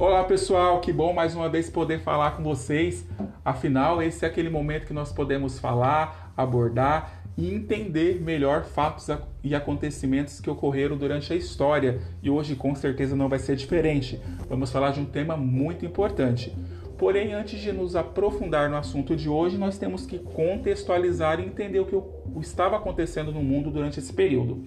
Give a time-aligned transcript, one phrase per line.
[0.00, 3.06] Olá pessoal, que bom mais uma vez poder falar com vocês.
[3.44, 9.08] Afinal, esse é aquele momento que nós podemos falar, abordar e entender melhor fatos
[9.44, 12.00] e acontecimentos que ocorreram durante a história.
[12.22, 14.18] E hoje com certeza não vai ser diferente.
[14.48, 16.56] Vamos falar de um tema muito importante.
[16.96, 21.78] Porém, antes de nos aprofundar no assunto de hoje, nós temos que contextualizar e entender
[21.78, 21.94] o que
[22.38, 24.62] estava acontecendo no mundo durante esse período.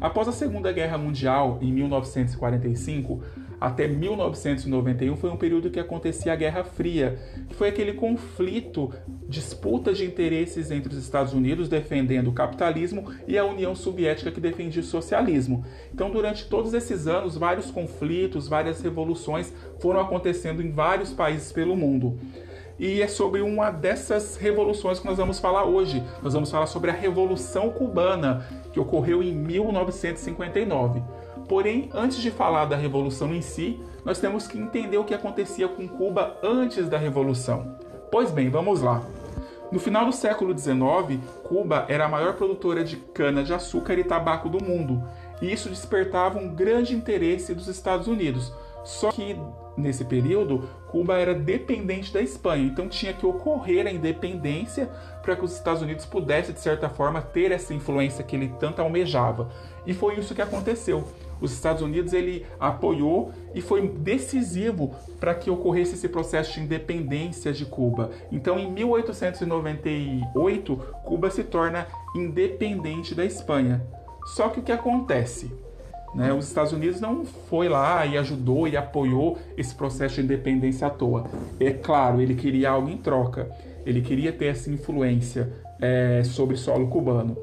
[0.00, 3.22] Após a Segunda Guerra Mundial, em 1945,
[3.60, 8.90] até 1991 foi um período que acontecia a Guerra Fria, que foi aquele conflito,
[9.28, 14.40] disputa de interesses entre os Estados Unidos defendendo o capitalismo e a União Soviética que
[14.40, 15.62] defendia o socialismo.
[15.92, 21.76] Então, durante todos esses anos, vários conflitos, várias revoluções foram acontecendo em vários países pelo
[21.76, 22.18] mundo
[22.80, 26.02] e é sobre uma dessas revoluções que nós vamos falar hoje.
[26.22, 31.02] Nós vamos falar sobre a Revolução Cubana, que ocorreu em 1959.
[31.46, 35.68] Porém, antes de falar da revolução em si, nós temos que entender o que acontecia
[35.68, 37.76] com Cuba antes da revolução.
[38.10, 39.02] Pois bem, vamos lá.
[39.70, 44.64] No final do século XIX, Cuba era a maior produtora de cana-de-açúcar e tabaco do
[44.64, 45.06] mundo,
[45.42, 48.52] e isso despertava um grande interesse dos Estados Unidos.
[48.84, 49.36] Só que
[49.80, 54.90] nesse período, Cuba era dependente da Espanha, então tinha que ocorrer a independência
[55.22, 58.80] para que os Estados Unidos pudessem, de certa forma, ter essa influência que ele tanto
[58.80, 59.50] almejava.
[59.86, 61.04] E foi isso que aconteceu.
[61.40, 67.52] Os Estados Unidos ele apoiou e foi decisivo para que ocorresse esse processo de independência
[67.52, 68.10] de Cuba.
[68.30, 73.82] Então, em 1898, Cuba se torna independente da Espanha.
[74.26, 75.50] Só que o que acontece?
[76.14, 76.32] Né?
[76.32, 80.90] Os Estados Unidos não foi lá e ajudou e apoiou esse processo de independência à
[80.90, 81.26] toa.
[81.58, 83.50] É claro, ele queria algo em troca.
[83.86, 87.36] Ele queria ter essa influência é, sobre solo cubano.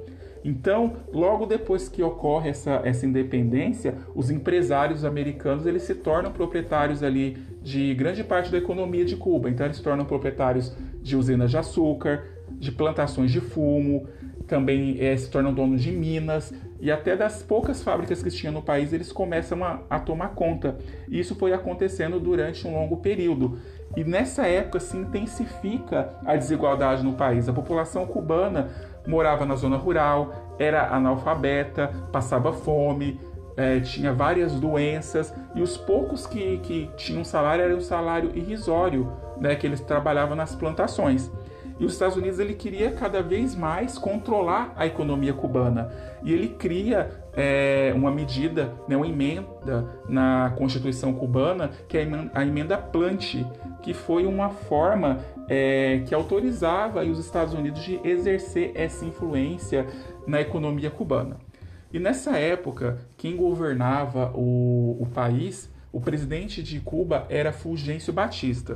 [0.43, 7.03] Então, logo depois que ocorre essa, essa independência, os empresários americanos eles se tornam proprietários
[7.03, 9.49] ali de grande parte da economia de Cuba.
[9.49, 14.07] Então, eles se tornam proprietários de usinas de açúcar, de plantações de fumo,
[14.47, 18.61] também é, se tornam donos de minas e até das poucas fábricas que tinha no
[18.61, 20.77] país eles começam a, a tomar conta.
[21.09, 23.59] E isso foi acontecendo durante um longo período.
[23.95, 27.47] E nessa época se intensifica a desigualdade no país.
[27.47, 28.69] A população cubana
[29.05, 33.19] morava na zona rural, era analfabeta, passava fome,
[33.57, 39.11] é, tinha várias doenças e os poucos que, que tinham salário era um salário irrisório,
[39.39, 41.31] né, que eles trabalhavam nas plantações.
[41.79, 45.91] E os Estados Unidos ele queria cada vez mais controlar a economia cubana
[46.23, 52.43] e ele cria é, uma medida, né, uma emenda na Constituição cubana que é a
[52.43, 53.35] emenda Plant,
[53.81, 59.85] que foi uma forma é, que autorizava os Estados Unidos de exercer essa influência
[60.25, 61.37] na economia cubana.
[61.93, 68.75] E nessa época, quem governava o, o país o presidente de Cuba era Fulgêncio Batista.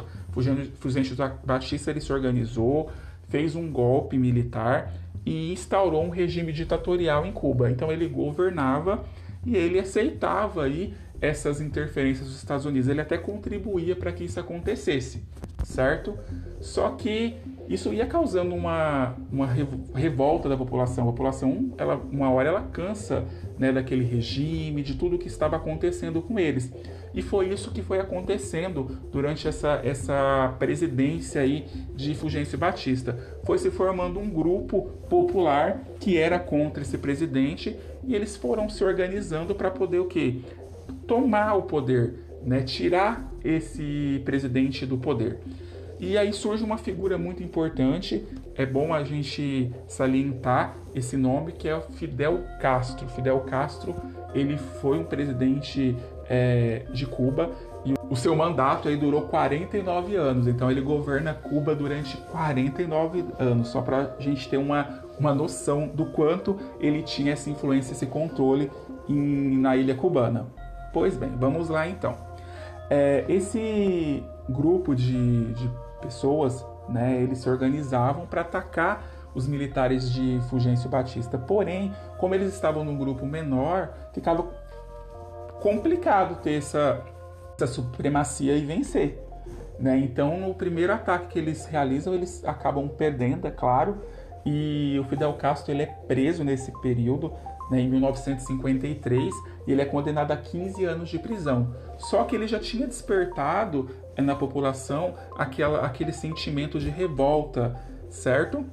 [0.79, 2.89] Fulgêncio Batista ele se organizou,
[3.29, 4.93] fez um golpe militar
[5.25, 7.69] e instaurou um regime ditatorial em Cuba.
[7.69, 9.03] Então ele governava
[9.45, 12.89] e ele aceitava aí essas interferências dos Estados Unidos.
[12.89, 15.23] Ele até contribuía para que isso acontecesse,
[15.63, 16.17] certo?
[16.59, 17.35] Só que
[17.69, 19.47] isso ia causando uma, uma
[19.93, 21.03] revolta da população.
[21.03, 23.25] A população, ela, uma hora ela cansa
[23.61, 26.73] né, daquele regime, de tudo que estava acontecendo com eles.
[27.13, 33.15] E foi isso que foi acontecendo durante essa, essa presidência aí de Fulgêncio Batista.
[33.43, 38.83] Foi se formando um grupo popular que era contra esse presidente e eles foram se
[38.83, 40.37] organizando para poder o quê?
[41.05, 42.61] Tomar o poder, né?
[42.63, 45.37] tirar esse presidente do poder.
[46.01, 48.25] E aí surge uma figura muito importante,
[48.55, 53.07] é bom a gente salientar esse nome que é o Fidel Castro.
[53.09, 53.93] Fidel Castro,
[54.33, 55.95] ele foi um presidente
[56.27, 57.51] é, de Cuba
[57.85, 60.47] e o seu mandato aí durou 49 anos.
[60.47, 65.87] Então ele governa Cuba durante 49 anos, só para a gente ter uma, uma noção
[65.87, 68.71] do quanto ele tinha essa influência, esse controle
[69.07, 70.47] em, na ilha cubana.
[70.91, 72.17] Pois bem, vamos lá então.
[72.89, 75.69] É, esse grupo de, de
[76.01, 81.37] pessoas, né, eles se organizavam para atacar os militares de Fulgêncio Batista.
[81.37, 84.43] Porém, como eles estavam num grupo menor, ficava
[85.61, 87.01] complicado ter essa,
[87.55, 89.23] essa supremacia e vencer.
[89.79, 89.97] Né?
[89.97, 94.01] Então, no primeiro ataque que eles realizam, eles acabam perdendo, é claro,
[94.45, 97.33] e o Fidel Castro ele é preso nesse período,
[97.69, 99.33] né, em 1953,
[99.65, 101.73] e ele é condenado a 15 anos de prisão.
[101.97, 107.79] Só que ele já tinha despertado na população aquela, aquele sentimento de revolta,
[108.09, 108.65] certo?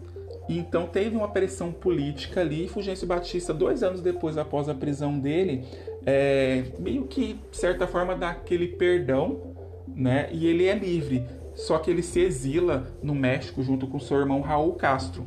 [0.48, 2.68] Então teve uma pressão política ali.
[2.68, 5.64] Fulgêncio Batista, dois anos depois, após a prisão dele,
[6.06, 9.56] é, meio que, de certa forma, dá aquele perdão
[9.98, 10.28] né?
[10.32, 14.40] E ele é livre, só que ele se exila no México junto com seu irmão
[14.40, 15.26] Raul Castro.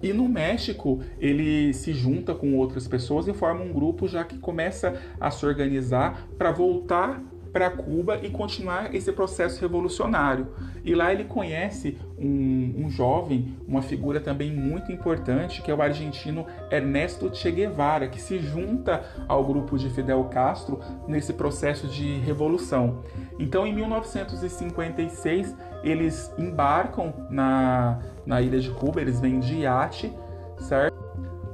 [0.00, 4.38] E no México, ele se junta com outras pessoas e forma um grupo já que
[4.38, 7.22] começa a se organizar para voltar
[7.54, 10.48] para Cuba e continuar esse processo revolucionário.
[10.84, 15.80] E lá ele conhece um, um, jovem, uma figura também muito importante, que é o
[15.80, 22.18] argentino Ernesto Che Guevara, que se junta ao grupo de Fidel Castro nesse processo de
[22.18, 23.04] revolução.
[23.38, 25.54] Então, em 1956,
[25.84, 30.12] eles embarcam na, na ilha de Cuba, eles vêm de iate,
[30.58, 30.92] certo?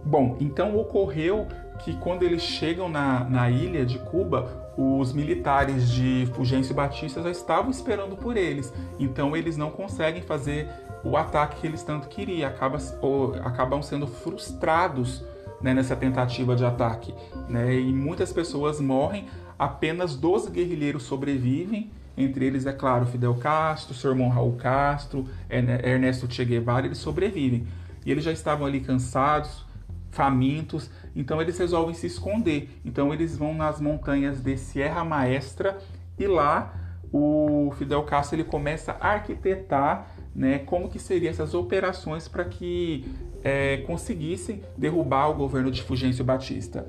[0.03, 1.47] Bom, então ocorreu
[1.81, 7.31] que quando eles chegam na, na ilha de Cuba, os militares de Fulgêncio Batista já
[7.31, 8.73] estavam esperando por eles.
[8.99, 10.69] Então eles não conseguem fazer
[11.05, 15.23] o ataque que eles tanto queriam, acaba, ou, acabam sendo frustrados
[15.61, 17.15] né, nessa tentativa de ataque.
[17.49, 17.79] Né?
[17.79, 19.27] E muitas pessoas morrem,
[19.59, 26.31] apenas 12 guerrilheiros sobrevivem, entre eles, é claro, Fidel Castro, seu irmão Raul Castro, Ernesto
[26.31, 27.67] Che Guevara, eles sobrevivem.
[28.05, 29.65] E eles já estavam ali cansados,
[30.11, 32.69] famintos, então eles resolvem se esconder.
[32.85, 35.79] Então eles vão nas montanhas de Sierra Maestra
[36.19, 36.75] e lá
[37.13, 43.05] o Fidel Castro ele começa a arquitetar né, como que seriam essas operações para que
[43.43, 46.87] é, conseguissem derrubar o governo de Fulgêncio Batista.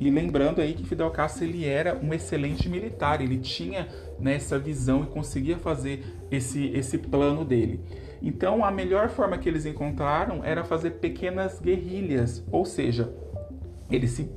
[0.00, 3.88] E lembrando aí que Fidel Castro ele era um excelente militar, ele tinha
[4.18, 7.80] né, essa visão e conseguia fazer esse, esse plano dele.
[8.22, 13.12] Então, a melhor forma que eles encontraram era fazer pequenas guerrilhas, ou seja,
[13.90, 14.30] eles se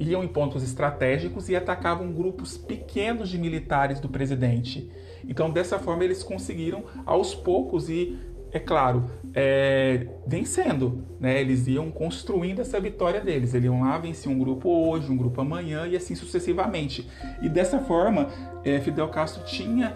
[0.00, 4.90] iam em pontos estratégicos e atacavam grupos pequenos de militares do presidente.
[5.28, 8.18] Então, dessa forma, eles conseguiram aos poucos e,
[8.50, 11.04] é claro, é, vencendo.
[11.20, 11.38] Né?
[11.38, 13.52] Eles iam construindo essa vitória deles.
[13.52, 17.06] Eles iam lá, venciam um grupo hoje, um grupo amanhã e assim sucessivamente.
[17.42, 18.28] E dessa forma,
[18.64, 19.94] é, Fidel Castro tinha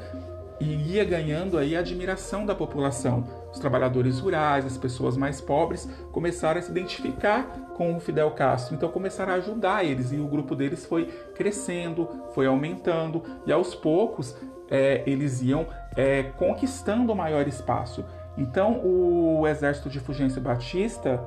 [0.65, 3.25] e ia ganhando aí a admiração da população.
[3.53, 7.45] Os trabalhadores rurais, as pessoas mais pobres começaram a se identificar
[7.77, 12.09] com o Fidel Castro, então começaram a ajudar eles e o grupo deles foi crescendo,
[12.35, 14.37] foi aumentando e aos poucos
[14.71, 15.67] é, eles iam
[15.97, 18.05] é, conquistando maior espaço.
[18.37, 21.23] Então o exército de Fulgêncio Batista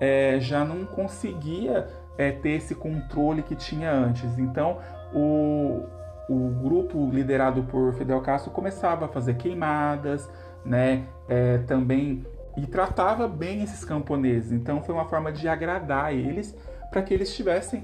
[0.00, 1.86] é, já não conseguia
[2.18, 4.38] é, ter esse controle que tinha antes.
[4.38, 4.78] Então
[5.14, 5.84] o,
[6.30, 10.30] o grupo liderado por Fidel Castro começava a fazer queimadas,
[10.64, 11.04] né?
[11.28, 12.24] É, também
[12.56, 14.52] e tratava bem esses camponeses.
[14.52, 16.56] Então foi uma forma de agradar eles
[16.90, 17.82] para que eles tivessem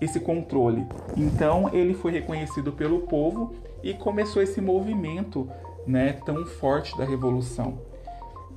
[0.00, 0.86] esse controle.
[1.16, 5.50] Então ele foi reconhecido pelo povo e começou esse movimento,
[5.84, 7.87] né, tão forte da revolução.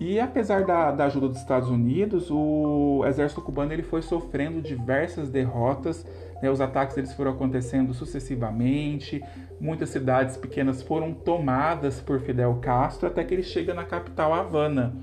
[0.03, 5.29] E apesar da, da ajuda dos Estados Unidos, o exército cubano ele foi sofrendo diversas
[5.29, 6.03] derrotas
[6.41, 9.23] né, os ataques eles foram acontecendo sucessivamente,
[9.59, 14.93] muitas cidades pequenas foram tomadas por Fidel Castro até que ele chega na capital Havana.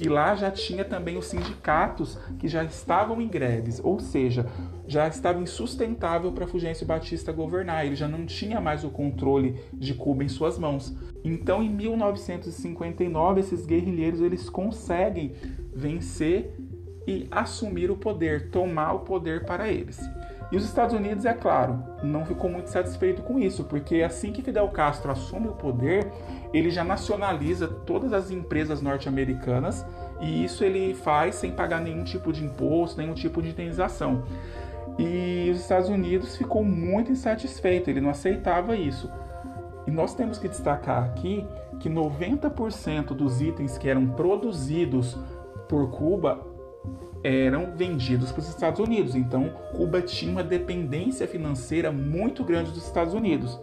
[0.00, 4.46] E lá já tinha também os sindicatos que já estavam em greves, ou seja,
[4.86, 9.94] já estava insustentável para Fulgêncio Batista governar, ele já não tinha mais o controle de
[9.94, 10.94] Cuba em suas mãos.
[11.24, 15.32] Então, em 1959, esses guerrilheiros eles conseguem
[15.74, 16.54] vencer
[17.06, 20.00] e assumir o poder, tomar o poder para eles.
[20.52, 24.42] E os Estados Unidos, é claro, não ficou muito satisfeito com isso, porque assim que
[24.42, 26.12] Fidel Castro assume o poder,
[26.52, 29.86] ele já nacionaliza todas as empresas norte-americanas
[30.20, 34.24] e isso ele faz sem pagar nenhum tipo de imposto, nenhum tipo de indenização.
[34.98, 39.10] E os Estados Unidos ficou muito insatisfeito, ele não aceitava isso.
[39.86, 41.46] E nós temos que destacar aqui
[41.80, 45.18] que 90% dos itens que eram produzidos
[45.66, 46.51] por Cuba
[47.22, 49.14] eram vendidos para os Estados Unidos.
[49.14, 53.58] Então, Cuba tinha uma dependência financeira muito grande dos Estados Unidos.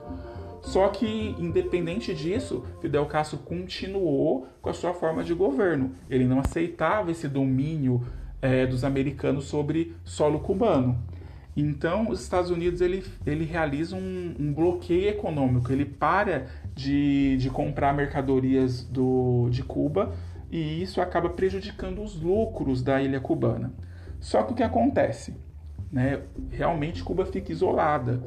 [0.61, 5.91] Só que, independente disso, Fidel Castro continuou com a sua forma de governo.
[6.09, 8.05] Ele não aceitava esse domínio
[8.41, 10.97] é, dos americanos sobre solo cubano.
[11.55, 15.71] Então, os Estados Unidos ele, ele realiza um, um bloqueio econômico.
[15.71, 20.13] Ele para de, de comprar mercadorias do, de Cuba
[20.51, 23.73] e isso acaba prejudicando os lucros da ilha cubana.
[24.19, 25.35] Só que o que acontece?
[25.91, 26.21] Né?
[26.51, 28.21] Realmente Cuba fica isolada.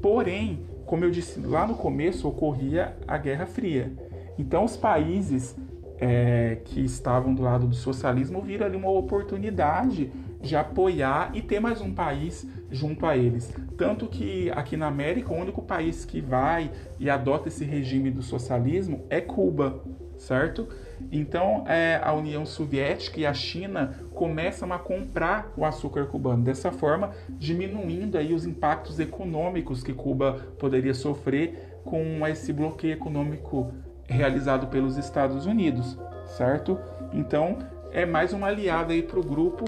[0.00, 3.92] Porém, como eu disse lá no começo, ocorria a Guerra Fria.
[4.38, 5.56] Então os países
[5.98, 10.10] é, que estavam do lado do socialismo viram ali uma oportunidade
[10.40, 13.52] de apoiar e ter mais um país junto a eles.
[13.76, 18.22] Tanto que aqui na América, o único país que vai e adota esse regime do
[18.22, 19.82] socialismo é Cuba
[20.18, 20.68] certo?
[21.10, 26.72] Então, é, a União Soviética e a China começam a comprar o açúcar cubano, dessa
[26.72, 33.72] forma diminuindo aí os impactos econômicos que Cuba poderia sofrer com esse bloqueio econômico
[34.06, 35.96] realizado pelos Estados Unidos,
[36.36, 36.78] certo?
[37.12, 37.58] Então,
[37.92, 39.64] é mais uma aliada aí para o grupo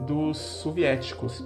[0.00, 1.44] dos soviéticos.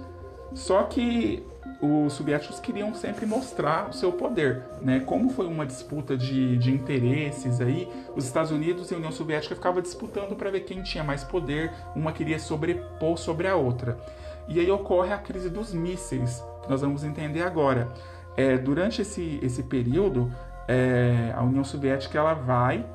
[0.53, 1.43] Só que
[1.81, 5.01] os soviéticos queriam sempre mostrar o seu poder, né?
[5.01, 9.55] Como foi uma disputa de, de interesses aí, os Estados Unidos e a União Soviética
[9.55, 13.97] ficavam disputando para ver quem tinha mais poder, uma queria sobrepor sobre a outra.
[14.47, 17.89] E aí ocorre a crise dos mísseis, que nós vamos entender agora.
[18.37, 20.31] É, durante esse, esse período,
[20.67, 22.85] é, a União Soviética ela vai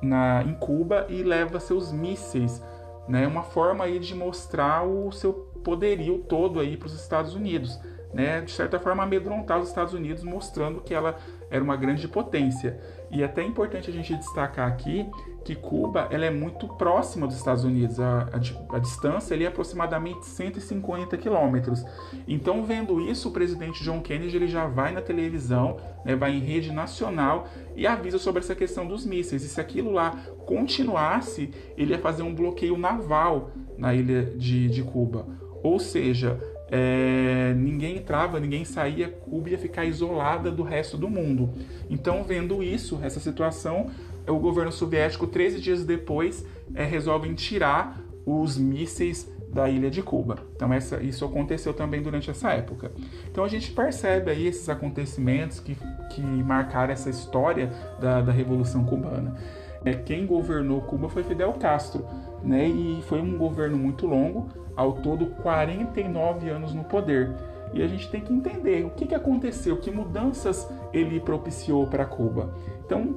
[0.00, 2.62] na, em Cuba e leva seus mísseis,
[3.08, 3.26] né?
[3.26, 5.32] Uma forma aí de mostrar o seu
[5.64, 7.78] poderio todo aí para os Estados Unidos
[8.12, 11.16] né, de certa forma, amedrontar os Estados Unidos, mostrando que ela
[11.50, 12.78] era uma grande potência.
[13.10, 15.06] E é até importante a gente destacar aqui
[15.44, 18.00] que Cuba ela é muito próxima dos Estados Unidos.
[18.00, 21.84] A, a, a distância ali é aproximadamente 150 quilômetros.
[22.26, 26.40] Então, vendo isso, o presidente John Kennedy ele já vai na televisão, né, vai em
[26.40, 29.44] rede nacional e avisa sobre essa questão dos mísseis.
[29.44, 30.16] E se aquilo lá
[30.46, 35.26] continuasse, ele ia fazer um bloqueio naval na ilha de, de Cuba.
[35.62, 36.40] Ou seja,
[36.74, 41.50] é, ninguém entrava, ninguém saía, Cuba ia ficar isolada do resto do mundo.
[41.90, 43.90] Então, vendo isso, essa situação,
[44.26, 50.38] o governo soviético, 13 dias depois, é, resolvem tirar os mísseis da ilha de Cuba.
[50.56, 52.90] Então essa, isso aconteceu também durante essa época.
[53.30, 55.76] Então a gente percebe aí esses acontecimentos que,
[56.08, 59.36] que marcaram essa história da, da Revolução Cubana.
[59.84, 62.06] É, quem governou Cuba foi Fidel Castro,
[62.42, 62.66] né?
[62.66, 67.30] E foi um governo muito longo, ao todo 49 anos no poder.
[67.72, 72.04] E a gente tem que entender o que, que aconteceu, que mudanças ele propiciou para
[72.04, 72.54] Cuba.
[72.84, 73.16] Então,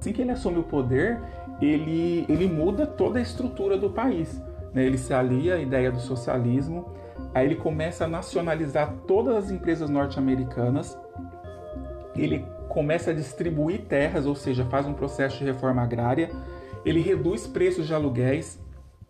[0.00, 1.20] assim que ele assume o poder,
[1.60, 4.42] ele, ele muda toda a estrutura do país.
[4.72, 4.84] Né?
[4.84, 6.86] Ele se alia à ideia do socialismo,
[7.34, 10.98] aí ele começa a nacionalizar todas as empresas norte-americanas,
[12.16, 16.30] ele começa a distribuir terras, ou seja, faz um processo de reforma agrária,
[16.86, 18.58] ele reduz preços de aluguéis,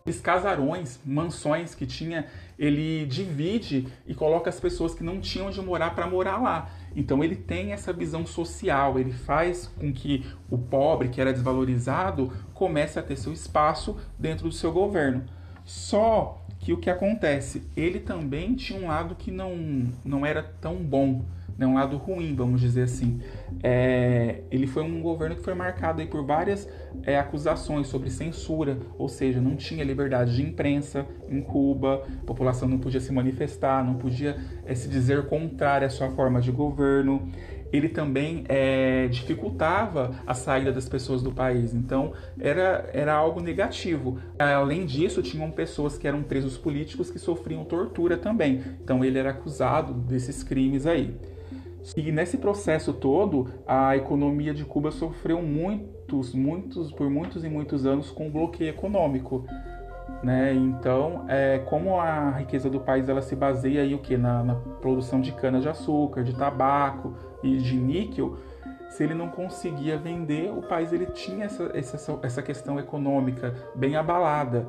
[0.04, 2.26] os casarões, mansões que tinha,
[2.58, 6.70] ele divide e coloca as pessoas que não tinham de morar para morar lá.
[6.96, 12.32] Então ele tem essa visão social, ele faz com que o pobre, que era desvalorizado,
[12.52, 15.22] comece a ter seu espaço dentro do seu governo.
[15.64, 17.62] Só que o que acontece?
[17.76, 21.24] Ele também tinha um lado que não, não era tão bom
[21.62, 23.20] né, um lado ruim, vamos dizer assim.
[23.62, 26.68] É, ele foi um governo que foi marcado aí por várias
[27.04, 32.68] é, acusações sobre censura, ou seja, não tinha liberdade de imprensa em Cuba, a população
[32.68, 37.30] não podia se manifestar, não podia é, se dizer contrária à sua forma de governo.
[37.72, 44.18] Ele também é, dificultava a saída das pessoas do país, então era, era algo negativo.
[44.38, 49.30] Além disso, tinham pessoas que eram presos políticos que sofriam tortura também, então ele era
[49.30, 51.16] acusado desses crimes aí.
[51.96, 57.84] E nesse processo todo, a economia de Cuba sofreu muitos, muitos, por muitos e muitos
[57.86, 59.44] anos com bloqueio econômico.
[60.22, 60.54] Né?
[60.54, 64.54] Então, é, como a riqueza do país ela se baseia aí, o que na, na
[64.54, 68.36] produção de cana de açúcar, de tabaco e de níquel,
[68.88, 73.96] se ele não conseguia vender, o país ele tinha essa, essa, essa questão econômica bem
[73.96, 74.68] abalada.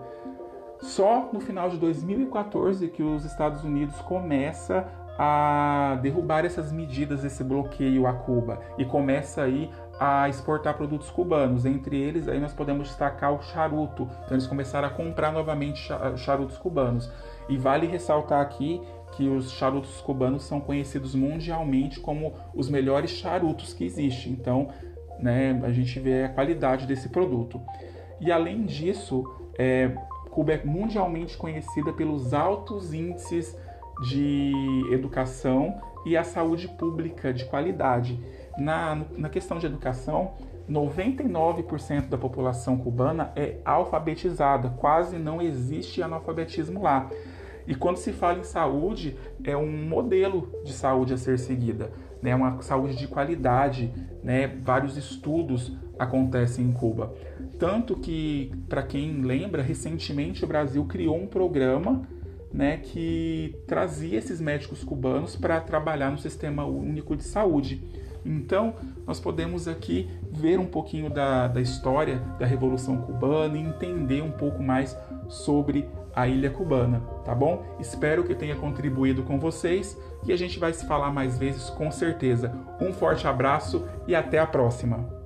[0.79, 7.43] Só no final de 2014 que os Estados Unidos começa a derrubar essas medidas, esse
[7.43, 11.65] bloqueio a Cuba e começa aí a exportar produtos cubanos.
[11.65, 14.09] Entre eles, aí nós podemos destacar o charuto.
[14.23, 17.11] Então eles começaram a comprar novamente charutos cubanos.
[17.47, 23.73] E vale ressaltar aqui que os charutos cubanos são conhecidos mundialmente como os melhores charutos
[23.73, 24.31] que existem.
[24.31, 24.69] Então,
[25.19, 27.61] né, a gente vê a qualidade desse produto.
[28.19, 29.23] E além disso,
[29.57, 29.91] é,
[30.31, 33.55] Cuba é mundialmente conhecida pelos altos índices
[34.03, 34.53] de
[34.91, 38.19] educação e a saúde pública de qualidade.
[38.57, 40.33] Na, na questão de educação,
[40.69, 47.09] 99% da população cubana é alfabetizada, quase não existe analfabetismo lá.
[47.65, 51.91] E quando se fala em saúde, é um modelo de saúde a ser seguida,
[52.21, 52.35] né?
[52.35, 53.91] uma saúde de qualidade.
[54.21, 54.47] Né?
[54.47, 57.13] Vários estudos acontecem em Cuba.
[57.57, 62.01] Tanto que, para quem lembra, recentemente o Brasil criou um programa
[62.53, 67.83] né, que trazia esses médicos cubanos para trabalhar no sistema único de saúde.
[68.25, 74.21] Então, nós podemos aqui ver um pouquinho da, da história da Revolução Cubana e entender
[74.21, 77.65] um pouco mais sobre a ilha cubana, tá bom?
[77.79, 81.89] Espero que tenha contribuído com vocês e a gente vai se falar mais vezes com
[81.91, 82.53] certeza.
[82.79, 85.22] Um forte abraço e até a próxima!